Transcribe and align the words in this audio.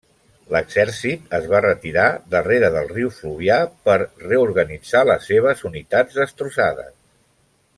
L'exèrcit 0.53 1.35
es 1.39 1.43
va 1.51 1.59
retirar 1.65 2.05
darrere 2.35 2.71
del 2.75 2.89
riu 2.93 3.11
Fluvià 3.17 3.59
per 3.89 3.99
reorganitzar 4.25 5.05
les 5.11 5.29
seves 5.33 5.63
unitats 5.71 6.19
destrossades. 6.23 6.91